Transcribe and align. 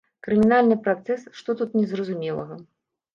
Крымінальны 0.27 0.77
працэс, 0.87 1.25
што 1.39 1.55
тут 1.59 1.75
не 1.79 1.83
зразумелага? 1.91 2.59